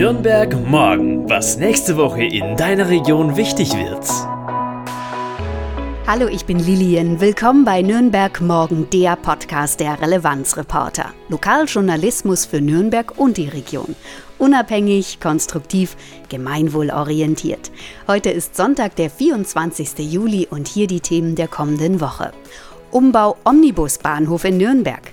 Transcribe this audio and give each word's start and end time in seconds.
Nürnberg 0.00 0.56
morgen, 0.66 1.28
was 1.28 1.58
nächste 1.58 1.98
Woche 1.98 2.24
in 2.24 2.56
deiner 2.56 2.88
Region 2.88 3.36
wichtig 3.36 3.74
wird. 3.74 4.02
Hallo, 6.06 6.26
ich 6.26 6.46
bin 6.46 6.58
Lilian. 6.58 7.20
Willkommen 7.20 7.66
bei 7.66 7.82
Nürnberg 7.82 8.40
Morgen, 8.40 8.88
der 8.88 9.16
Podcast 9.16 9.78
der 9.78 10.00
Relevanzreporter. 10.00 11.12
Lokaljournalismus 11.28 12.46
für 12.46 12.62
Nürnberg 12.62 13.18
und 13.18 13.36
die 13.36 13.48
Region. 13.48 13.94
Unabhängig, 14.38 15.20
konstruktiv, 15.20 15.98
gemeinwohlorientiert. 16.30 17.70
Heute 18.08 18.30
ist 18.30 18.56
Sonntag, 18.56 18.96
der 18.96 19.10
24. 19.10 19.98
Juli 20.10 20.48
und 20.50 20.66
hier 20.66 20.86
die 20.86 21.00
Themen 21.00 21.34
der 21.34 21.46
kommenden 21.46 22.00
Woche. 22.00 22.32
Umbau 22.90 23.36
Omnibusbahnhof 23.44 24.44
in 24.44 24.56
Nürnberg. 24.56 25.12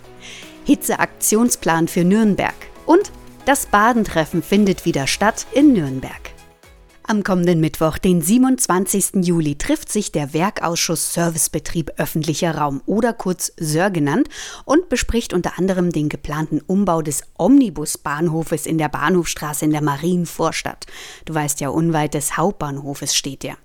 Hitzeaktionsplan 0.63 1.89
für 1.89 2.05
Nürnberg. 2.05 2.55
Und 2.85 3.11
das 3.47 3.65
Badentreffen 3.65 4.43
findet 4.43 4.83
wieder 4.83 5.07
statt 5.07 5.47
in 5.53 5.71
Nürnberg. 5.71 6.31
Am 7.03 7.23
kommenden 7.23 7.61
Mittwoch, 7.61 7.97
den 7.97 8.21
27. 8.21 9.25
Juli, 9.25 9.57
trifft 9.57 9.89
sich 9.89 10.11
der 10.11 10.33
Werkausschuss 10.33 11.13
Servicebetrieb 11.13 11.91
öffentlicher 11.95 12.57
Raum 12.57 12.81
oder 12.85 13.13
kurz 13.13 13.53
SÖR 13.57 13.89
genannt 13.89 14.27
und 14.65 14.89
bespricht 14.89 15.31
unter 15.31 15.57
anderem 15.57 15.93
den 15.93 16.09
geplanten 16.09 16.59
Umbau 16.59 17.01
des 17.01 17.21
Omnibusbahnhofes 17.37 18.65
in 18.65 18.77
der 18.77 18.89
Bahnhofstraße 18.89 19.63
in 19.63 19.71
der 19.71 19.81
Marienvorstadt. 19.81 20.85
Du 21.23 21.33
weißt 21.33 21.61
ja, 21.61 21.69
unweit 21.69 22.15
des 22.15 22.35
Hauptbahnhofes 22.35 23.15
steht 23.15 23.43
der. 23.43 23.55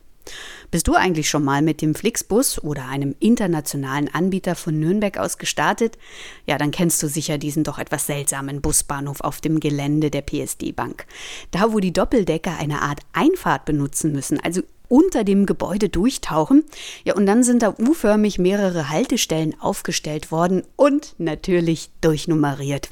Bist 0.70 0.88
du 0.88 0.94
eigentlich 0.94 1.28
schon 1.28 1.44
mal 1.44 1.62
mit 1.62 1.82
dem 1.82 1.94
Flixbus 1.94 2.62
oder 2.62 2.88
einem 2.88 3.14
internationalen 3.20 4.12
Anbieter 4.12 4.54
von 4.54 4.78
Nürnberg 4.78 5.18
aus 5.18 5.38
gestartet? 5.38 5.98
Ja, 6.46 6.58
dann 6.58 6.70
kennst 6.70 7.02
du 7.02 7.08
sicher 7.08 7.38
diesen 7.38 7.64
doch 7.64 7.78
etwas 7.78 8.06
seltsamen 8.06 8.60
Busbahnhof 8.60 9.20
auf 9.20 9.40
dem 9.40 9.60
Gelände 9.60 10.10
der 10.10 10.22
PSD 10.22 10.72
Bank. 10.72 11.06
Da, 11.50 11.72
wo 11.72 11.80
die 11.80 11.92
Doppeldecker 11.92 12.56
eine 12.58 12.82
Art 12.82 13.00
Einfahrt 13.12 13.64
benutzen 13.64 14.12
müssen, 14.12 14.40
also 14.40 14.62
unter 14.88 15.24
dem 15.24 15.46
Gebäude 15.46 15.88
durchtauchen. 15.88 16.64
Ja, 17.04 17.14
und 17.14 17.24
dann 17.24 17.42
sind 17.42 17.62
da 17.62 17.74
U-förmig 17.78 18.38
mehrere 18.38 18.90
Haltestellen 18.90 19.58
aufgestellt 19.58 20.30
worden 20.30 20.64
und 20.76 21.14
natürlich 21.16 21.90
durchnummeriert. 22.02 22.90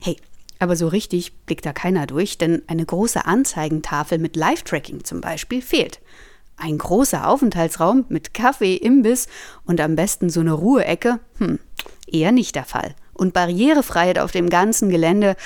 Hey, 0.00 0.16
aber 0.60 0.76
so 0.76 0.86
richtig 0.86 1.32
blickt 1.46 1.66
da 1.66 1.72
keiner 1.72 2.06
durch, 2.06 2.38
denn 2.38 2.62
eine 2.68 2.86
große 2.86 3.26
Anzeigentafel 3.26 4.18
mit 4.18 4.36
Live-Tracking 4.36 5.02
zum 5.02 5.20
Beispiel 5.20 5.62
fehlt. 5.62 6.00
Ein 6.56 6.78
großer 6.78 7.26
Aufenthaltsraum 7.26 8.04
mit 8.08 8.34
Kaffee, 8.34 8.76
Imbiss 8.76 9.26
und 9.64 9.80
am 9.80 9.96
besten 9.96 10.30
so 10.30 10.40
eine 10.40 10.52
Ruheecke? 10.52 11.18
Hm, 11.38 11.58
eher 12.06 12.32
nicht 12.32 12.54
der 12.54 12.64
Fall. 12.64 12.94
Und 13.14 13.32
Barrierefreiheit 13.32 14.18
auf 14.18 14.32
dem 14.32 14.48
ganzen 14.48 14.88
Gelände? 14.88 15.36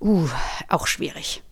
Uh, 0.00 0.28
auch 0.68 0.86
schwierig. 0.86 1.42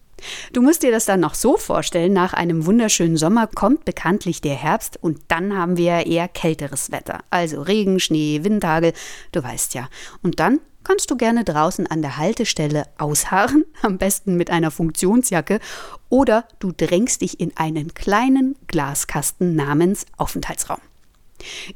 Du 0.53 0.62
musst 0.62 0.83
dir 0.83 0.91
das 0.91 1.05
dann 1.05 1.21
noch 1.21 1.34
so 1.34 1.57
vorstellen, 1.57 2.12
nach 2.12 2.33
einem 2.33 2.67
wunderschönen 2.67 3.17
Sommer 3.17 3.47
kommt 3.47 3.84
bekanntlich 3.84 4.41
der 4.41 4.55
Herbst 4.55 4.99
und 5.01 5.21
dann 5.29 5.56
haben 5.56 5.77
wir 5.77 6.06
eher 6.06 6.29
kälteres 6.29 6.93
Wetter. 6.93 7.21
Also 7.31 7.62
Regen, 7.62 8.01
Schnee, 8.01 8.45
Windhagel, 8.45 8.93
du 9.33 9.43
weißt 9.43 9.75
ja. 9.75 9.89
Und 10.23 10.39
dann 10.41 10.61
kannst 10.84 11.11
du 11.11 11.16
gerne 11.16 11.44
draußen 11.44 11.86
an 11.86 12.02
der 12.02 12.16
Haltestelle 12.16 12.84
ausharren, 12.98 13.64
am 13.83 13.98
besten 13.98 14.36
mit 14.36 14.50
einer 14.50 14.70
Funktionsjacke, 14.70 15.61
oder 16.08 16.47
du 16.58 16.72
drängst 16.72 17.22
dich 17.22 17.41
in 17.41 17.56
einen 17.56 17.94
kleinen 17.94 18.56
Glaskasten 18.66 19.55
namens 19.55 20.06
Aufenthaltsraum. 20.16 20.80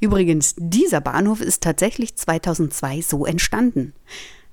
Übrigens, 0.00 0.54
dieser 0.58 1.00
Bahnhof 1.00 1.40
ist 1.40 1.62
tatsächlich 1.62 2.14
2002 2.16 3.02
so 3.02 3.26
entstanden. 3.26 3.94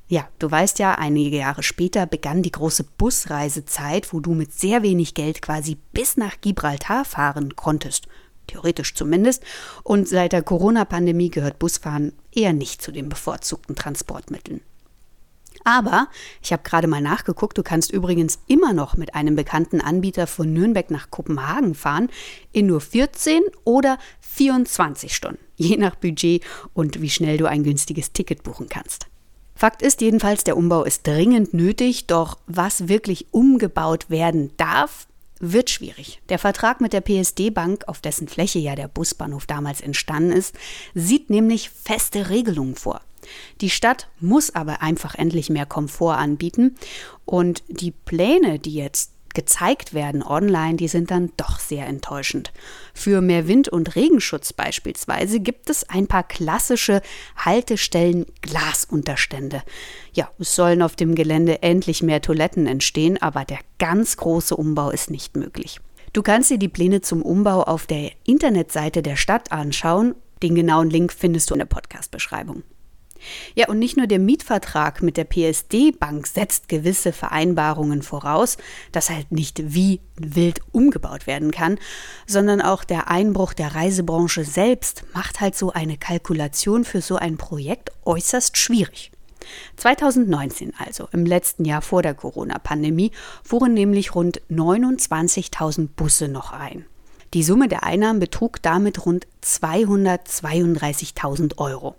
Ja, 0.07 0.27
du 0.39 0.49
weißt 0.49 0.79
ja, 0.79 0.95
einige 0.95 1.37
Jahre 1.37 1.63
später 1.63 2.05
begann 2.05 2.41
die 2.41 2.51
große 2.51 2.83
Busreisezeit, 2.97 4.11
wo 4.11 4.19
du 4.19 4.33
mit 4.33 4.53
sehr 4.53 4.83
wenig 4.83 5.13
Geld 5.13 5.41
quasi 5.41 5.77
bis 5.91 6.17
nach 6.17 6.41
Gibraltar 6.41 7.05
fahren 7.05 7.55
konntest 7.55 8.07
theoretisch 8.47 8.93
zumindest. 8.95 9.43
Und 9.83 10.07
seit 10.07 10.33
der 10.33 10.43
Corona-Pandemie 10.43 11.29
gehört 11.29 11.59
Busfahren 11.59 12.13
eher 12.35 12.53
nicht 12.53 12.81
zu 12.81 12.91
den 12.91 13.09
bevorzugten 13.09 13.75
Transportmitteln. 13.75 14.61
Aber 15.63 16.07
ich 16.41 16.51
habe 16.51 16.63
gerade 16.63 16.87
mal 16.87 17.01
nachgeguckt, 17.01 17.57
du 17.57 17.63
kannst 17.63 17.91
übrigens 17.91 18.39
immer 18.47 18.73
noch 18.73 18.97
mit 18.97 19.15
einem 19.15 19.35
bekannten 19.35 19.79
Anbieter 19.79 20.27
von 20.27 20.51
Nürnberg 20.51 20.91
nach 20.91 21.09
Kopenhagen 21.09 21.73
fahren 21.75 22.09
in 22.51 22.65
nur 22.65 22.81
14 22.81 23.41
oder 23.63 23.97
24 24.21 25.15
Stunden, 25.15 25.39
je 25.55 25.77
nach 25.77 25.95
Budget 25.95 26.43
und 26.73 27.01
wie 27.01 27.09
schnell 27.09 27.37
du 27.37 27.45
ein 27.45 27.63
günstiges 27.63 28.11
Ticket 28.11 28.43
buchen 28.43 28.67
kannst. 28.67 29.07
Fakt 29.55 29.81
ist 29.81 30.01
jedenfalls, 30.01 30.43
der 30.43 30.57
Umbau 30.57 30.83
ist 30.83 31.07
dringend 31.07 31.53
nötig, 31.53 32.07
doch 32.07 32.39
was 32.47 32.89
wirklich 32.89 33.27
umgebaut 33.31 34.09
werden 34.09 34.51
darf, 34.57 35.07
wird 35.39 35.69
schwierig. 35.69 36.21
Der 36.29 36.39
Vertrag 36.39 36.81
mit 36.81 36.93
der 36.93 37.01
PSD 37.01 37.49
Bank, 37.49 37.87
auf 37.87 38.01
dessen 38.01 38.27
Fläche 38.27 38.59
ja 38.59 38.75
der 38.75 38.87
Busbahnhof 38.87 39.45
damals 39.45 39.81
entstanden 39.81 40.31
ist, 40.31 40.55
sieht 40.93 41.29
nämlich 41.29 41.69
feste 41.69 42.29
Regelungen 42.29 42.75
vor. 42.75 43.01
Die 43.61 43.69
Stadt 43.69 44.09
muss 44.19 44.53
aber 44.53 44.81
einfach 44.81 45.15
endlich 45.15 45.49
mehr 45.49 45.65
Komfort 45.65 46.17
anbieten 46.17 46.75
und 47.25 47.63
die 47.67 47.91
Pläne, 47.91 48.59
die 48.59 48.73
jetzt 48.73 49.11
gezeigt 49.33 49.93
werden 49.93 50.23
online, 50.23 50.75
die 50.75 50.87
sind 50.87 51.11
dann 51.11 51.31
doch 51.37 51.59
sehr 51.59 51.87
enttäuschend. 51.87 52.51
Für 52.93 53.21
mehr 53.21 53.47
Wind- 53.47 53.69
und 53.69 53.95
Regenschutz 53.95 54.53
beispielsweise 54.53 55.39
gibt 55.39 55.69
es 55.69 55.89
ein 55.89 56.07
paar 56.07 56.23
klassische 56.23 57.01
Haltestellen 57.37 58.25
Glasunterstände. 58.41 59.63
Ja, 60.13 60.29
es 60.39 60.55
sollen 60.55 60.81
auf 60.81 60.95
dem 60.95 61.15
Gelände 61.15 61.61
endlich 61.63 62.03
mehr 62.03 62.21
Toiletten 62.21 62.67
entstehen, 62.67 63.21
aber 63.21 63.45
der 63.45 63.59
ganz 63.79 64.17
große 64.17 64.55
Umbau 64.55 64.89
ist 64.89 65.09
nicht 65.09 65.35
möglich. 65.35 65.79
Du 66.13 66.21
kannst 66.21 66.51
dir 66.51 66.59
die 66.59 66.69
Pläne 66.69 67.01
zum 67.01 67.23
Umbau 67.23 67.63
auf 67.63 67.87
der 67.87 68.11
Internetseite 68.23 69.01
der 69.01 69.15
Stadt 69.15 69.51
anschauen. 69.51 70.15
Den 70.43 70.53
genauen 70.55 70.89
Link 70.89 71.11
findest 71.11 71.49
du 71.49 71.55
in 71.55 71.59
der 71.59 71.65
Podcast-Beschreibung. 71.65 72.63
Ja, 73.55 73.67
und 73.67 73.79
nicht 73.79 73.97
nur 73.97 74.07
der 74.07 74.19
Mietvertrag 74.19 75.01
mit 75.01 75.17
der 75.17 75.25
PSD-Bank 75.25 76.27
setzt 76.27 76.69
gewisse 76.69 77.13
Vereinbarungen 77.13 78.01
voraus, 78.01 78.57
dass 78.91 79.09
halt 79.09 79.31
nicht 79.31 79.73
wie 79.73 80.01
wild 80.15 80.59
umgebaut 80.71 81.27
werden 81.27 81.51
kann, 81.51 81.79
sondern 82.27 82.61
auch 82.61 82.83
der 82.83 83.09
Einbruch 83.09 83.53
der 83.53 83.75
Reisebranche 83.75 84.43
selbst 84.43 85.03
macht 85.13 85.41
halt 85.41 85.55
so 85.55 85.71
eine 85.71 85.97
Kalkulation 85.97 86.85
für 86.85 87.01
so 87.01 87.15
ein 87.15 87.37
Projekt 87.37 87.91
äußerst 88.05 88.57
schwierig. 88.57 89.11
2019 89.77 90.73
also, 90.77 91.07
im 91.11 91.25
letzten 91.25 91.65
Jahr 91.65 91.81
vor 91.81 92.01
der 92.01 92.13
Corona-Pandemie, 92.13 93.11
fuhren 93.43 93.73
nämlich 93.73 94.15
rund 94.15 94.41
29.000 94.49 95.89
Busse 95.95 96.29
noch 96.29 96.53
ein. 96.53 96.85
Die 97.33 97.43
Summe 97.43 97.67
der 97.67 97.83
Einnahmen 97.83 98.19
betrug 98.19 98.61
damit 98.61 99.05
rund 99.05 99.27
232.000 99.43 101.57
Euro. 101.57 101.97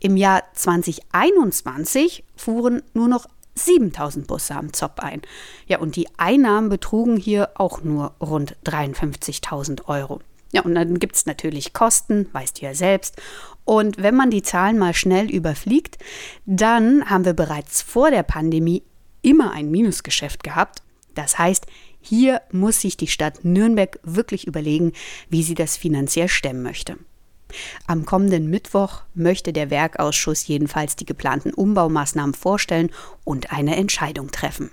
Im 0.00 0.16
Jahr 0.16 0.42
2021 0.54 2.24
fuhren 2.36 2.82
nur 2.94 3.08
noch 3.08 3.26
7000 3.54 4.26
Busse 4.26 4.54
am 4.54 4.72
Zopp 4.72 5.00
ein. 5.00 5.22
Ja, 5.66 5.78
und 5.78 5.96
die 5.96 6.08
Einnahmen 6.16 6.68
betrugen 6.68 7.16
hier 7.16 7.50
auch 7.54 7.82
nur 7.82 8.14
rund 8.20 8.56
53.000 8.64 9.86
Euro. 9.86 10.20
Ja, 10.52 10.62
und 10.62 10.74
dann 10.74 10.98
gibt 10.98 11.16
es 11.16 11.26
natürlich 11.26 11.72
Kosten, 11.72 12.28
weißt 12.32 12.60
du 12.60 12.66
ja 12.66 12.74
selbst. 12.74 13.20
Und 13.64 14.02
wenn 14.02 14.14
man 14.14 14.30
die 14.30 14.42
Zahlen 14.42 14.78
mal 14.78 14.94
schnell 14.94 15.30
überfliegt, 15.30 15.98
dann 16.46 17.08
haben 17.08 17.24
wir 17.24 17.32
bereits 17.32 17.80
vor 17.82 18.10
der 18.10 18.22
Pandemie 18.22 18.82
immer 19.22 19.52
ein 19.52 19.70
Minusgeschäft 19.70 20.42
gehabt. 20.42 20.82
Das 21.14 21.38
heißt, 21.38 21.66
hier 22.00 22.42
muss 22.50 22.80
sich 22.80 22.96
die 22.96 23.06
Stadt 23.06 23.44
Nürnberg 23.44 23.98
wirklich 24.02 24.46
überlegen, 24.46 24.92
wie 25.30 25.42
sie 25.42 25.54
das 25.54 25.76
finanziell 25.76 26.28
stemmen 26.28 26.62
möchte. 26.62 26.96
Am 27.86 28.04
kommenden 28.04 28.48
Mittwoch 28.48 29.02
möchte 29.14 29.52
der 29.52 29.70
Werkausschuss 29.70 30.46
jedenfalls 30.46 30.96
die 30.96 31.06
geplanten 31.06 31.52
Umbaumaßnahmen 31.52 32.34
vorstellen 32.34 32.90
und 33.24 33.52
eine 33.52 33.76
Entscheidung 33.76 34.30
treffen. 34.30 34.70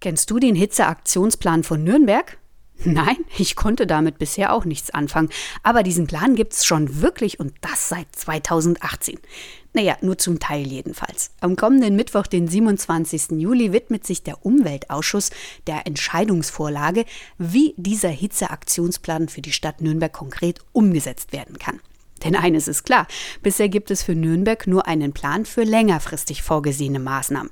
Kennst 0.00 0.30
du 0.30 0.38
den 0.38 0.54
Hitzeaktionsplan 0.54 1.62
von 1.62 1.84
Nürnberg? 1.84 2.38
Nein, 2.84 3.18
ich 3.36 3.56
konnte 3.56 3.86
damit 3.86 4.18
bisher 4.18 4.54
auch 4.54 4.64
nichts 4.64 4.90
anfangen. 4.90 5.28
Aber 5.62 5.82
diesen 5.82 6.06
Plan 6.06 6.34
gibt 6.34 6.54
es 6.54 6.64
schon 6.64 7.02
wirklich 7.02 7.38
und 7.38 7.52
das 7.60 7.90
seit 7.90 8.14
2018. 8.16 9.18
Naja, 9.72 9.96
nur 10.00 10.18
zum 10.18 10.40
Teil 10.40 10.66
jedenfalls. 10.66 11.30
Am 11.40 11.54
kommenden 11.54 11.94
Mittwoch, 11.94 12.26
den 12.26 12.48
27. 12.48 13.40
Juli, 13.40 13.72
widmet 13.72 14.04
sich 14.04 14.24
der 14.24 14.44
Umweltausschuss 14.44 15.30
der 15.68 15.86
Entscheidungsvorlage, 15.86 17.04
wie 17.38 17.74
dieser 17.76 18.08
Hitzeaktionsplan 18.08 19.28
für 19.28 19.42
die 19.42 19.52
Stadt 19.52 19.80
Nürnberg 19.80 20.12
konkret 20.12 20.58
umgesetzt 20.72 21.32
werden 21.32 21.58
kann. 21.58 21.80
Denn 22.24 22.34
eines 22.34 22.68
ist 22.68 22.84
klar, 22.84 23.06
bisher 23.42 23.68
gibt 23.68 23.90
es 23.90 24.02
für 24.02 24.14
Nürnberg 24.14 24.66
nur 24.66 24.86
einen 24.86 25.12
Plan 25.12 25.46
für 25.46 25.62
längerfristig 25.62 26.42
vorgesehene 26.42 26.98
Maßnahmen, 26.98 27.50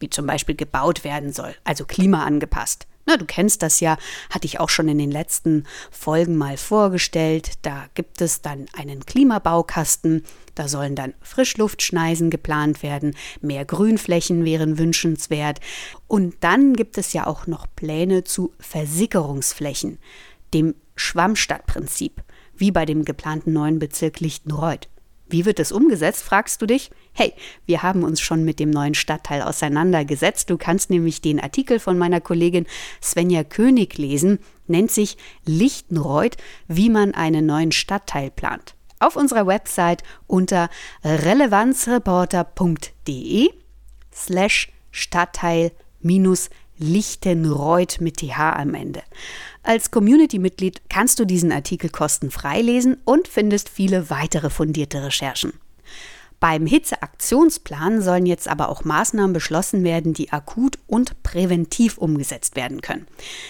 wie 0.00 0.10
zum 0.10 0.26
Beispiel 0.26 0.56
gebaut 0.56 1.04
werden 1.04 1.32
soll, 1.32 1.54
also 1.64 1.84
klimaangepasst. 1.84 2.86
Na, 3.06 3.16
du 3.16 3.24
kennst 3.24 3.62
das 3.62 3.80
ja, 3.80 3.96
hatte 4.28 4.46
ich 4.46 4.60
auch 4.60 4.68
schon 4.68 4.88
in 4.88 4.98
den 4.98 5.10
letzten 5.10 5.64
Folgen 5.90 6.36
mal 6.36 6.56
vorgestellt. 6.56 7.52
Da 7.62 7.86
gibt 7.94 8.20
es 8.20 8.42
dann 8.42 8.66
einen 8.76 9.04
Klimabaukasten, 9.06 10.24
da 10.54 10.68
sollen 10.68 10.94
dann 10.94 11.14
Frischluftschneisen 11.22 12.30
geplant 12.30 12.82
werden, 12.82 13.16
mehr 13.40 13.64
Grünflächen 13.64 14.44
wären 14.44 14.78
wünschenswert. 14.78 15.60
Und 16.06 16.34
dann 16.40 16.74
gibt 16.74 16.98
es 16.98 17.12
ja 17.12 17.26
auch 17.26 17.46
noch 17.46 17.66
Pläne 17.74 18.24
zu 18.24 18.52
Versickerungsflächen, 18.60 19.98
dem 20.52 20.74
Schwammstadtprinzip, 20.94 22.22
wie 22.54 22.70
bei 22.70 22.84
dem 22.84 23.04
geplanten 23.04 23.52
neuen 23.54 23.78
Bezirk 23.78 24.20
Lichtenreuth. 24.20 24.88
Wie 25.30 25.44
wird 25.44 25.60
es 25.60 25.70
umgesetzt, 25.70 26.24
fragst 26.24 26.60
du 26.60 26.66
dich? 26.66 26.90
Hey, 27.12 27.32
wir 27.64 27.84
haben 27.84 28.02
uns 28.02 28.20
schon 28.20 28.44
mit 28.44 28.58
dem 28.58 28.70
neuen 28.70 28.94
Stadtteil 28.94 29.42
auseinandergesetzt. 29.42 30.50
Du 30.50 30.58
kannst 30.58 30.90
nämlich 30.90 31.20
den 31.20 31.38
Artikel 31.38 31.78
von 31.78 31.96
meiner 31.96 32.20
Kollegin 32.20 32.66
Svenja 33.00 33.44
König 33.44 33.96
lesen, 33.96 34.40
nennt 34.66 34.90
sich 34.90 35.16
Lichtenreuth, 35.44 36.36
wie 36.66 36.90
man 36.90 37.14
einen 37.14 37.46
neuen 37.46 37.70
Stadtteil 37.70 38.32
plant. 38.32 38.74
Auf 38.98 39.14
unserer 39.14 39.46
Website 39.46 40.02
unter 40.26 40.68
relevanzreporter.de 41.04 43.50
slash 44.12 44.72
Stadtteil 44.90 45.70
minus 46.00 46.50
Lichtenreuth 46.80 48.00
mit 48.00 48.16
TH 48.16 48.56
am 48.56 48.74
Ende. 48.74 49.02
Als 49.62 49.90
Community-Mitglied 49.90 50.82
kannst 50.88 51.18
du 51.20 51.24
diesen 51.24 51.52
Artikel 51.52 51.90
kostenfrei 51.90 52.62
lesen 52.62 52.96
und 53.04 53.28
findest 53.28 53.68
viele 53.68 54.10
weitere 54.10 54.50
fundierte 54.50 55.02
Recherchen. 55.02 55.52
Beim 56.40 56.64
Hitzeaktionsplan 56.64 58.00
sollen 58.00 58.24
jetzt 58.24 58.48
aber 58.48 58.70
auch 58.70 58.82
Maßnahmen 58.82 59.34
beschlossen 59.34 59.84
werden, 59.84 60.14
die 60.14 60.32
akut 60.32 60.78
und 60.86 61.22
präventiv 61.22 61.98
umgesetzt 61.98 62.56
werden 62.56 62.80
können. 62.80 63.06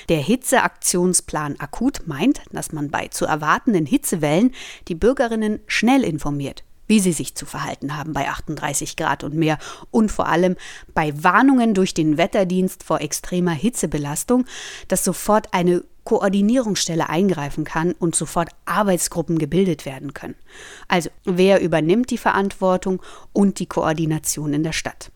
Der 0.08 0.18
Hitzeaktionsplan 0.18 1.60
akut 1.60 2.08
meint, 2.08 2.42
dass 2.50 2.72
man 2.72 2.90
bei 2.90 3.06
zu 3.06 3.26
erwartenden 3.26 3.86
Hitzewellen 3.86 4.52
die 4.88 4.96
Bürgerinnen 4.96 5.60
schnell 5.68 6.02
informiert 6.02 6.64
wie 6.90 7.00
sie 7.00 7.12
sich 7.12 7.36
zu 7.36 7.46
verhalten 7.46 7.96
haben 7.96 8.12
bei 8.12 8.28
38 8.28 8.96
Grad 8.96 9.22
und 9.22 9.34
mehr 9.34 9.58
und 9.92 10.10
vor 10.10 10.26
allem 10.26 10.56
bei 10.92 11.14
Warnungen 11.22 11.72
durch 11.72 11.94
den 11.94 12.18
Wetterdienst 12.18 12.82
vor 12.82 13.00
extremer 13.00 13.52
Hitzebelastung, 13.52 14.44
dass 14.88 15.04
sofort 15.04 15.54
eine 15.54 15.84
Koordinierungsstelle 16.02 17.08
eingreifen 17.08 17.62
kann 17.62 17.92
und 17.92 18.16
sofort 18.16 18.50
Arbeitsgruppen 18.64 19.38
gebildet 19.38 19.86
werden 19.86 20.14
können. 20.14 20.34
Also 20.88 21.10
wer 21.24 21.62
übernimmt 21.62 22.10
die 22.10 22.18
Verantwortung 22.18 23.00
und 23.32 23.60
die 23.60 23.66
Koordination 23.66 24.52
in 24.52 24.64
der 24.64 24.72
Stadt? 24.72 25.12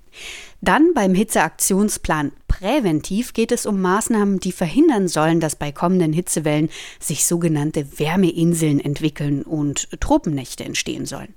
Dann 0.60 0.94
beim 0.94 1.12
Hitzeaktionsplan 1.12 2.30
präventiv 2.46 3.32
geht 3.32 3.50
es 3.50 3.66
um 3.66 3.80
Maßnahmen, 3.80 4.38
die 4.38 4.52
verhindern 4.52 5.08
sollen, 5.08 5.40
dass 5.40 5.56
bei 5.56 5.72
kommenden 5.72 6.12
Hitzewellen 6.12 6.68
sich 7.00 7.26
sogenannte 7.26 7.98
Wärmeinseln 7.98 8.78
entwickeln 8.78 9.42
und 9.42 9.88
Tropennächte 10.00 10.64
entstehen 10.64 11.04
sollen. 11.04 11.34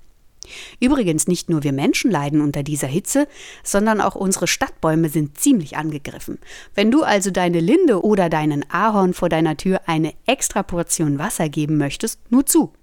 Übrigens, 0.80 1.28
nicht 1.28 1.50
nur 1.50 1.64
wir 1.64 1.74
Menschen 1.74 2.12
leiden 2.12 2.42
unter 2.42 2.64
dieser 2.64 2.88
Hitze, 2.88 3.28
sondern 3.64 4.02
auch 4.02 4.16
unsere 4.16 4.48
Stadtbäume 4.48 5.10
sind 5.10 5.40
ziemlich 5.40 5.78
angegriffen. 5.78 6.40
Wenn 6.76 6.92
du 6.92 7.04
also 7.04 7.32
deine 7.32 7.60
Linde 7.60 8.04
oder 8.04 8.30
deinen 8.30 8.70
Ahorn 8.70 9.14
vor 9.14 9.30
deiner 9.30 9.58
Tür 9.58 9.82
eine 9.86 10.14
extra 10.26 10.64
Portion 10.64 11.20
Wasser 11.20 11.50
geben 11.50 11.78
möchtest, 11.78 12.20
nur 12.32 12.46
zu. 12.46 12.74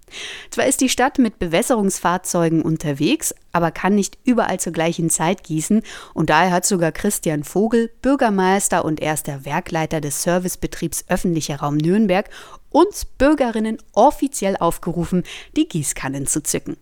Zwar 0.51 0.67
ist 0.67 0.81
die 0.81 0.89
Stadt 0.89 1.19
mit 1.19 1.39
Bewässerungsfahrzeugen 1.39 2.63
unterwegs, 2.63 3.35
aber 3.53 3.71
kann 3.71 3.95
nicht 3.95 4.19
überall 4.25 4.61
zur 4.61 4.73
gleichen 4.73 5.11
Zeit 5.11 5.45
gießen 5.45 5.83
und 6.13 6.31
daher 6.31 6.53
hat 6.53 6.67
sogar 6.67 6.93
Christian 6.93 7.45
Vogel, 7.45 7.91
Bürgermeister 8.03 8.85
und 8.85 9.01
erster 9.01 9.45
Werkleiter 9.45 10.01
des 10.01 10.23
Servicebetriebs 10.23 11.07
öffentlicher 11.09 11.57
Raum 11.57 11.77
Nürnberg, 11.77 12.29
uns 12.71 13.05
Bürgerinnen 13.05 13.79
offiziell 13.93 14.57
aufgerufen, 14.57 15.25
die 15.57 15.69
Gießkannen 15.69 16.27
zu 16.27 16.43
zücken. 16.43 16.77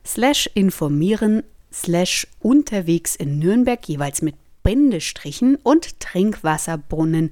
slash 0.05 0.49
informieren 0.53 1.43
slash 1.73 2.25
unterwegs 2.39 3.17
in 3.17 3.39
Nürnberg 3.39 3.85
jeweils 3.87 4.21
mit 4.21 4.35
Bindestrichen 4.69 5.55
und 5.55 5.99
Trinkwasserbrunnen 5.99 7.31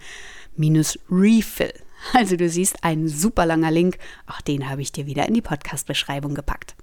minus 0.56 0.98
Refill. 1.07 1.72
Also 2.13 2.36
du 2.36 2.50
siehst 2.50 2.84
ein 2.84 3.07
super 3.07 3.45
langer 3.45 3.69
Link, 3.69 4.00
auch 4.25 4.42
den 4.42 4.68
habe 4.68 4.81
ich 4.81 4.92
dir 4.92 5.06
wieder 5.06 5.28
in 5.28 5.36
die 5.36 5.44
Podcast-Beschreibung 5.44 6.34
gepackt. 6.34 6.75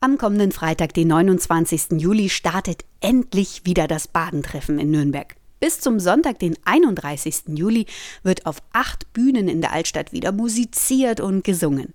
Am 0.00 0.16
kommenden 0.16 0.52
Freitag, 0.52 0.94
den 0.94 1.08
29. 1.08 2.00
Juli, 2.00 2.30
startet 2.30 2.86
endlich 3.00 3.66
wieder 3.66 3.88
das 3.88 4.08
Badentreffen 4.08 4.78
in 4.78 4.90
Nürnberg. 4.90 5.36
Bis 5.64 5.80
zum 5.80 5.98
Sonntag, 5.98 6.40
den 6.40 6.58
31. 6.66 7.56
Juli, 7.56 7.86
wird 8.22 8.44
auf 8.44 8.58
acht 8.74 9.10
Bühnen 9.14 9.48
in 9.48 9.62
der 9.62 9.72
Altstadt 9.72 10.12
wieder 10.12 10.30
musiziert 10.30 11.20
und 11.20 11.42
gesungen. 11.42 11.94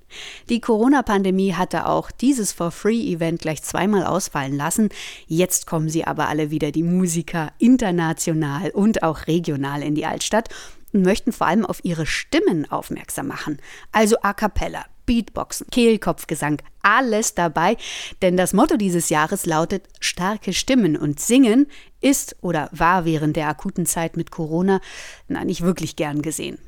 Die 0.49 0.59
Corona-Pandemie 0.59 1.53
hatte 1.53 1.85
auch 1.85 2.09
dieses 2.09 2.51
For-Free-Event 2.51 3.41
gleich 3.41 3.61
zweimal 3.61 4.07
ausfallen 4.07 4.57
lassen. 4.57 4.89
Jetzt 5.27 5.67
kommen 5.67 5.87
sie 5.87 6.03
aber 6.03 6.29
alle 6.29 6.49
wieder, 6.49 6.71
die 6.71 6.81
Musiker, 6.81 7.51
international 7.59 8.71
und 8.71 9.03
auch 9.03 9.27
regional 9.27 9.83
in 9.83 9.93
die 9.93 10.07
Altstadt 10.07 10.49
und 10.91 11.03
möchten 11.03 11.31
vor 11.31 11.45
allem 11.45 11.63
auf 11.63 11.85
ihre 11.85 12.07
Stimmen 12.07 12.71
aufmerksam 12.71 13.27
machen. 13.27 13.59
Also 13.91 14.15
a 14.23 14.33
cappella, 14.33 14.83
Beatboxen, 15.09 15.67
Kehlkopfgesang, 15.71 16.61
alles 16.83 17.33
dabei, 17.33 17.77
denn 18.21 18.37
das 18.37 18.53
Motto 18.53 18.77
dieses 18.77 19.09
Jahres 19.09 19.47
lautet 19.47 19.87
starke 19.99 20.53
Stimmen 20.53 20.95
und 20.95 21.19
Singen 21.19 21.65
ist 21.99 22.35
oder 22.41 22.69
war 22.71 23.05
während 23.05 23.35
der 23.35 23.47
akuten 23.47 23.87
Zeit 23.87 24.17
mit 24.17 24.29
Corona 24.29 24.81
na, 25.27 25.43
nicht 25.43 25.61
wirklich 25.61 25.95
gern 25.95 26.21
gesehen. 26.21 26.59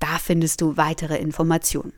da 0.00 0.18
findest 0.18 0.62
du 0.62 0.78
weitere 0.78 1.18
Informationen. 1.18 1.92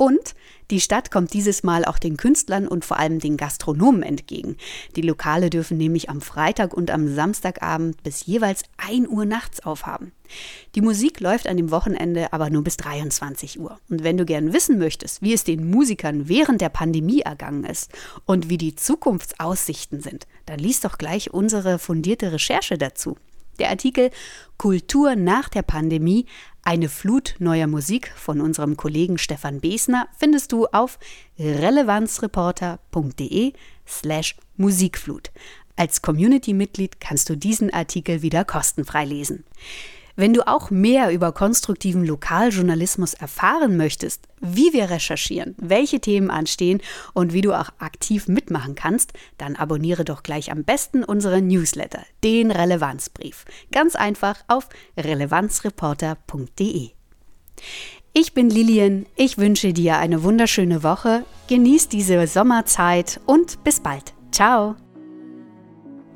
Und 0.00 0.34
die 0.70 0.80
Stadt 0.80 1.10
kommt 1.10 1.34
dieses 1.34 1.62
Mal 1.62 1.84
auch 1.84 1.98
den 1.98 2.16
Künstlern 2.16 2.66
und 2.66 2.86
vor 2.86 2.98
allem 2.98 3.18
den 3.18 3.36
Gastronomen 3.36 4.02
entgegen. 4.02 4.56
Die 4.96 5.02
Lokale 5.02 5.50
dürfen 5.50 5.76
nämlich 5.76 6.08
am 6.08 6.22
Freitag 6.22 6.72
und 6.72 6.90
am 6.90 7.14
Samstagabend 7.14 8.02
bis 8.02 8.24
jeweils 8.24 8.62
1 8.78 9.08
Uhr 9.08 9.26
nachts 9.26 9.60
aufhaben. 9.60 10.12
Die 10.74 10.80
Musik 10.80 11.20
läuft 11.20 11.46
an 11.46 11.58
dem 11.58 11.70
Wochenende 11.70 12.32
aber 12.32 12.48
nur 12.48 12.64
bis 12.64 12.78
23 12.78 13.60
Uhr. 13.60 13.78
Und 13.90 14.02
wenn 14.02 14.16
du 14.16 14.24
gern 14.24 14.54
wissen 14.54 14.78
möchtest, 14.78 15.20
wie 15.20 15.34
es 15.34 15.44
den 15.44 15.68
Musikern 15.68 16.30
während 16.30 16.62
der 16.62 16.70
Pandemie 16.70 17.20
ergangen 17.20 17.64
ist 17.64 17.92
und 18.24 18.48
wie 18.48 18.56
die 18.56 18.76
Zukunftsaussichten 18.76 20.00
sind, 20.00 20.26
dann 20.46 20.60
liest 20.60 20.86
doch 20.86 20.96
gleich 20.96 21.34
unsere 21.34 21.78
fundierte 21.78 22.32
Recherche 22.32 22.78
dazu. 22.78 23.18
Der 23.60 23.68
Artikel 23.68 24.10
Kultur 24.56 25.16
nach 25.16 25.50
der 25.50 25.62
Pandemie 25.62 26.24
eine 26.62 26.88
Flut 26.88 27.34
neuer 27.38 27.66
Musik 27.66 28.12
von 28.16 28.40
unserem 28.40 28.76
Kollegen 28.76 29.18
Stefan 29.18 29.60
Besner 29.60 30.06
findest 30.16 30.52
du 30.52 30.66
auf 30.66 30.98
relevanzreporter.de 31.38 33.52
slash 33.86 34.36
Musikflut. 34.56 35.30
Als 35.76 36.00
Community-Mitglied 36.02 37.00
kannst 37.00 37.30
du 37.30 37.36
diesen 37.36 37.72
Artikel 37.72 38.22
wieder 38.22 38.44
kostenfrei 38.44 39.04
lesen. 39.04 39.44
Wenn 40.16 40.34
du 40.34 40.46
auch 40.46 40.70
mehr 40.70 41.12
über 41.12 41.32
konstruktiven 41.32 42.04
Lokaljournalismus 42.04 43.14
erfahren 43.14 43.76
möchtest, 43.76 44.28
wie 44.40 44.72
wir 44.72 44.90
recherchieren, 44.90 45.54
welche 45.58 46.00
Themen 46.00 46.30
anstehen 46.30 46.80
und 47.14 47.32
wie 47.32 47.40
du 47.40 47.52
auch 47.52 47.70
aktiv 47.78 48.28
mitmachen 48.28 48.74
kannst, 48.74 49.12
dann 49.38 49.56
abonniere 49.56 50.04
doch 50.04 50.22
gleich 50.22 50.50
am 50.50 50.64
besten 50.64 51.04
unseren 51.04 51.46
Newsletter, 51.46 52.02
den 52.24 52.50
Relevanzbrief. 52.50 53.44
Ganz 53.72 53.94
einfach 53.96 54.36
auf 54.48 54.68
relevanzreporter.de. 54.96 56.90
Ich 58.12 58.34
bin 58.34 58.50
Lilian, 58.50 59.06
ich 59.14 59.38
wünsche 59.38 59.72
dir 59.72 59.98
eine 59.98 60.24
wunderschöne 60.24 60.82
Woche, 60.82 61.24
genieß 61.48 61.88
diese 61.88 62.26
Sommerzeit 62.26 63.20
und 63.24 63.62
bis 63.62 63.80
bald. 63.80 64.12
Ciao! 64.32 64.74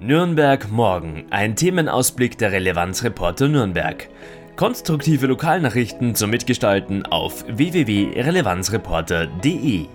Nürnberg 0.07 0.71
morgen, 0.71 1.25
ein 1.31 1.57
Themenausblick 1.57 2.37
der 2.37 2.53
Relevanzreporter 2.53 3.49
Nürnberg. 3.49 4.11
Konstruktive 4.55 5.27
Lokalnachrichten 5.27 6.15
zum 6.15 6.29
Mitgestalten 6.29 7.07
auf 7.07 7.47
www.relevanzreporter.de 7.49 9.87